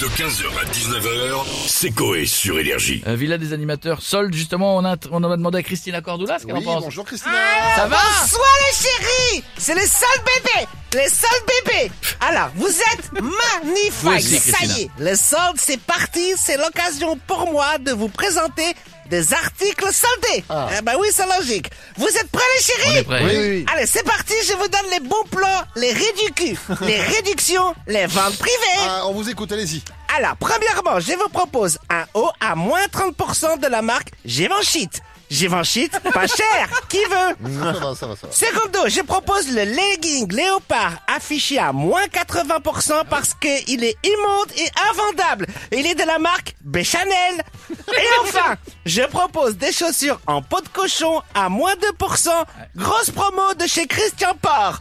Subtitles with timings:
[0.00, 3.02] De 15h à 19h, c'est Coé sur Énergie.
[3.08, 6.46] Euh, Villa des animateurs solde, justement, on a, on a demandé à Christina Cordula ce
[6.46, 6.84] qu'elle Oui, en pense.
[6.84, 7.32] bonjour Christina.
[7.74, 11.90] Ça va Bonsoir les chéris C'est les seuls bébés Les seuls bébés.
[12.20, 13.12] Alors, vous êtes
[13.62, 14.06] magnifiques.
[14.06, 16.32] aussi, Ça y est, le solde, c'est parti.
[16.42, 18.74] C'est l'occasion pour moi de vous présenter
[19.10, 20.44] des articles soldés.
[20.78, 21.70] Eh ben oui, c'est logique.
[21.96, 22.90] Vous êtes prêts les chéris?
[22.90, 23.24] On est prêts.
[23.24, 23.66] Oui, oui, oui.
[23.74, 28.36] Allez, c'est parti, je vous donne les bons plans, les réducus, les réductions, les ventes
[28.36, 28.86] privées.
[28.86, 29.82] Ah, on vous écoute, allez-y.
[30.16, 34.88] alors, premièrement, je vous propose un haut à moins 30% de la marque Givenchy.
[35.30, 36.68] Givenchy, pas cher.
[36.88, 37.36] Qui veut?
[37.62, 38.32] Ça va, ça va, ça va.
[38.32, 44.50] Secondo, je propose le legging léopard affiché à moins 80% parce que il est immonde
[44.56, 45.46] et invendable.
[45.72, 47.42] Il est de la marque Bechanel.
[47.70, 48.56] Et enfin,
[48.86, 52.30] je propose des chaussures en peau de cochon à moins 2%.
[52.76, 54.78] Grosse promo de chez Christian Port.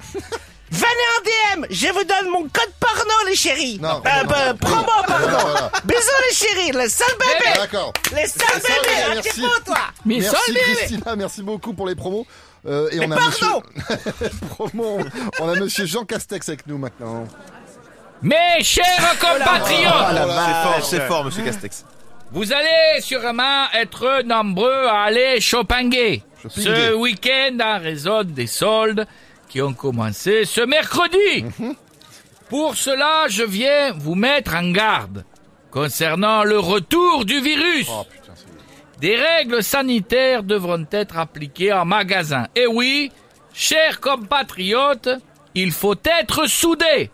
[0.70, 0.86] Venez
[1.56, 3.80] en DM, je vous donne mon code porno les chéris.
[3.82, 4.02] Non.
[4.06, 5.38] Euh, bah, promo pardon.
[5.40, 5.72] Voilà.
[5.86, 7.52] Bisous les chéris, le seul bébé.
[7.56, 7.94] D'accord.
[8.14, 9.30] Les Les seuls bébés, un merci.
[9.30, 9.78] petit peu toi.
[10.06, 12.26] Mais Merci Christina, merci beaucoup pour les promos.
[12.66, 14.30] Euh, et Mais on a pardon monsieur...
[14.50, 15.00] Promo.
[15.40, 17.26] On a monsieur Jean Castex avec nous maintenant.
[18.22, 21.86] Mes chers compatriotes, Ah, C'est fort, c'est fort, monsieur Castex.
[22.32, 29.06] vous allez sûrement être nombreux à aller shoppinguer ce week-end en raison des soldes
[29.50, 31.46] qui ont commencé ce mercredi.
[32.50, 35.24] Pour cela, je viens vous mettre en garde
[35.72, 37.88] concernant le retour du virus.
[37.92, 38.46] Oh putain, c'est...
[39.00, 42.48] Des règles sanitaires devront être appliquées en magasin.
[42.56, 43.12] Et oui,
[43.54, 45.10] chers compatriotes,
[45.54, 47.12] il faut être soudés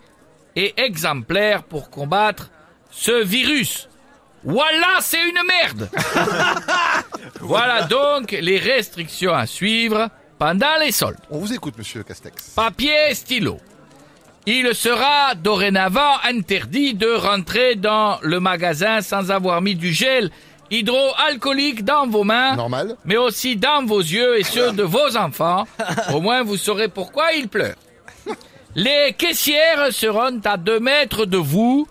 [0.56, 2.50] et exemplaires pour combattre
[2.90, 3.88] ce virus.
[4.44, 5.90] Voilà, c'est une merde.
[7.40, 11.18] voilà donc les restrictions à suivre pendant les soldes.
[11.30, 12.50] On vous écoute, monsieur Castex.
[12.50, 13.58] Papier, stylo.
[14.46, 20.30] Il sera dorénavant interdit de rentrer dans le magasin sans avoir mis du gel
[20.70, 22.96] hydroalcoolique dans vos mains, Normal.
[23.04, 25.66] mais aussi dans vos yeux et ceux de vos enfants.
[26.12, 27.76] Au moins, vous saurez pourquoi ils pleurent.
[28.74, 31.86] Les caissières seront à deux mètres de vous.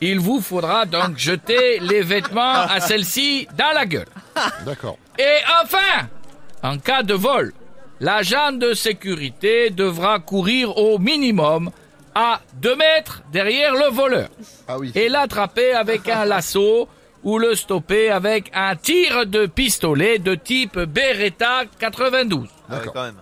[0.00, 4.08] Il vous faudra donc jeter les vêtements à celle-ci dans la gueule.
[4.64, 4.96] D'accord.
[5.18, 6.08] Et enfin,
[6.62, 7.52] en cas de vol,
[8.00, 11.70] l'agent de sécurité devra courir au minimum
[12.14, 14.28] à deux mètres derrière le voleur
[14.66, 14.90] Ah oui.
[14.94, 16.88] et l'attraper avec un lasso
[17.24, 22.48] ou le stopper avec un tir de pistolet de type Beretta 92.
[22.68, 23.16] Ah ouais, quand même.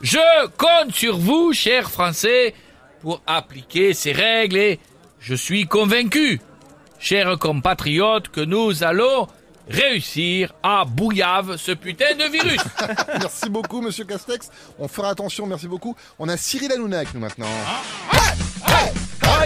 [0.00, 2.54] Je compte sur vous, chers Français,
[3.00, 4.80] pour appliquer ces règles et
[5.20, 6.40] je suis convaincu,
[6.98, 9.26] chers compatriotes, que nous allons
[9.68, 12.60] réussir à bouillave ce putain de virus.
[13.20, 14.50] Merci beaucoup, monsieur Castex.
[14.78, 15.96] On fera attention, merci beaucoup.
[16.18, 17.46] On a Cyril Hanouna avec nous maintenant.
[17.66, 18.34] Ah,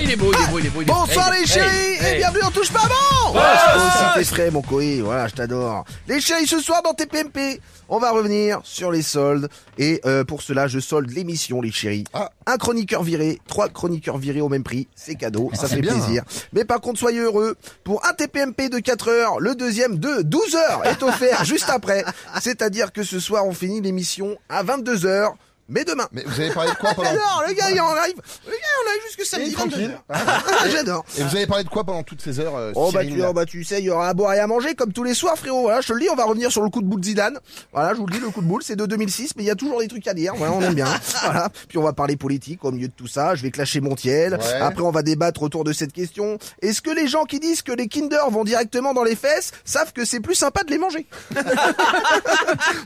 [0.01, 0.81] il est beau, il est beau, il est beau.
[0.83, 0.95] il est beau.
[0.95, 2.17] Bonsoir Hey, les chéris hey, et hey.
[2.19, 3.41] bienvenue on touche pas bon Ouais,
[3.77, 5.85] aussi t'es frais mon coï, voilà je t'adore.
[6.09, 9.49] Les chéris ce soir dans TPMP, on va revenir sur les soldes
[9.79, 12.05] et euh, pour cela je solde l'émission les chéris.
[12.13, 12.31] Ah.
[12.47, 15.93] Un chroniqueur viré, trois chroniqueurs virés au même prix, c'est cadeau, ça c'est fait bien,
[15.93, 16.25] plaisir.
[16.53, 20.55] Mais par contre soyez heureux, pour un TPMP de 4 heures, le deuxième de 12
[20.57, 22.05] heures est offert juste après.
[22.41, 25.35] C'est-à-dire que ce soir on finit l'émission à 22 heures.
[25.71, 26.07] Mais demain.
[26.13, 27.09] Mais vous avez parlé de quoi pendant...
[27.09, 28.17] J'adore, le gars il en arrive,
[28.47, 29.99] le gars en arrive jusque samedi Il est tranquille.
[30.09, 30.71] 22 heures.
[30.73, 31.05] J'adore.
[31.19, 33.33] Et vous avez parlé de quoi pendant toutes ces heures, euh, Oh bah tu, oh
[33.33, 35.37] bah tu sais, il y aura à boire et à manger comme tous les soirs
[35.39, 35.63] frérot.
[35.63, 37.39] Voilà, je te le dis, on va revenir sur le coup de boule de Zidane.
[37.73, 39.51] Voilà, je vous le dis, le coup de boule, c'est de 2006, mais il y
[39.51, 40.35] a toujours des trucs à dire.
[40.37, 40.89] Voilà, on aime bien.
[41.25, 41.49] voilà.
[41.69, 43.35] Puis on va parler politique au milieu de tout ça.
[43.37, 44.35] Je vais clasher Montiel.
[44.35, 44.61] Ouais.
[44.61, 46.39] Après, on va débattre autour de cette question.
[46.63, 49.93] Est-ce que les gens qui disent que les Kinder vont directement dans les fesses savent
[49.93, 51.07] que c'est plus sympa de les manger?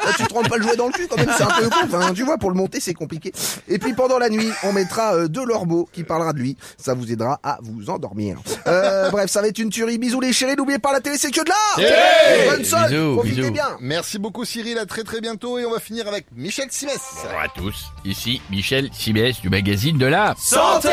[0.04, 1.68] Bah, Tu te rends pas le jouet dans le cul quand même, c'est un peu
[1.68, 1.76] con.
[1.84, 3.32] Enfin, tu vois, pour le monter, c'est compliqué.
[3.68, 6.56] Et puis pendant la nuit, on mettra euh, de l'orbeau qui parlera de lui.
[6.76, 8.38] Ça vous aidera à vous endormir.
[8.66, 9.98] Euh, bref, ça va être une tuerie.
[9.98, 13.40] Bisous les chéris, n'oubliez pas la télé, c'est que de là Hey Bonne Bisous, profitez
[13.42, 13.52] bisous.
[13.52, 17.00] bien Merci beaucoup Cyril, à très très bientôt et on va finir avec Michel Simès.
[17.22, 20.88] Bonjour à tous, ici Michel Simès du magazine de la Santé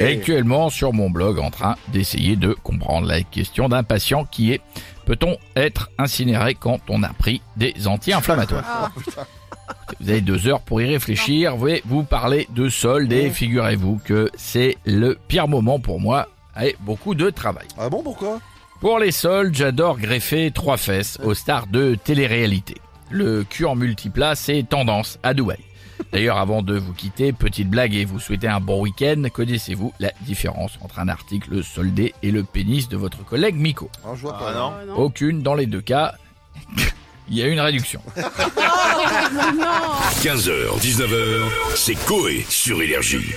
[0.00, 4.60] Actuellement sur mon blog en train d'essayer de comprendre la question d'un patient qui est
[5.04, 8.92] Peut-on être incinéré quand on a pris des anti-inflammatoires?
[10.00, 14.30] Vous avez deux heures pour y réfléchir, vous vous parler de solde et figurez-vous que
[14.36, 16.28] c'est le pire moment pour moi
[16.62, 17.66] et beaucoup de travail.
[17.78, 18.40] Ah bon, pourquoi?
[18.80, 22.74] Pour les soldes, j'adore greffer trois fesses aux stars de télé-réalité.
[23.10, 25.58] Le cul en multiplace est tendance à Dubaï.
[26.12, 30.10] D'ailleurs, avant de vous quitter, petite blague et vous souhaiter un bon week-end, connaissez-vous la
[30.22, 33.88] différence entre un article soldé et le pénis de votre collègue Miko?
[34.04, 34.84] Ah, Je vois Ah pas.
[34.86, 36.14] non Aucune dans les deux cas.
[37.32, 37.98] Il y a une réduction.
[40.22, 41.40] 15h, 19h,
[41.74, 43.32] c'est Coé sur Énergie.